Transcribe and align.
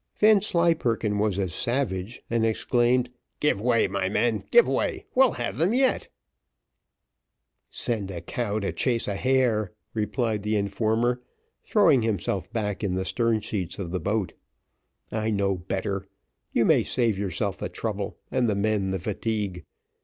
Vanslyperken 0.17 1.19
was 1.19 1.37
as 1.37 1.53
savage, 1.53 2.23
and 2.27 2.43
exclaimed, 2.43 3.11
"Give 3.39 3.61
way, 3.61 3.87
my 3.87 4.09
men, 4.09 4.45
give 4.49 4.67
way; 4.67 5.05
we'll 5.13 5.33
have 5.33 5.57
them 5.57 5.75
yet." 5.75 6.07
"Send 7.69 8.09
a 8.09 8.19
cow 8.19 8.57
to 8.61 8.73
chase 8.73 9.07
a 9.07 9.13
hare," 9.15 9.73
replied 9.93 10.41
the 10.41 10.55
informer, 10.55 11.21
throwing 11.61 12.01
himself 12.01 12.51
back 12.51 12.83
in 12.83 12.95
the 12.95 13.05
stern 13.05 13.41
sheets 13.41 13.77
of 13.77 13.91
the 13.91 13.99
boat. 13.99 14.33
"I 15.11 15.29
know 15.29 15.55
better; 15.55 16.07
you 16.51 16.65
may 16.65 16.81
save 16.81 17.19
yourself 17.19 17.59
the 17.59 17.69
trouble, 17.69 18.17
and 18.31 18.49
the 18.49 18.55
men 18.55 18.89
the 18.89 18.97
fatigue. 18.97 19.63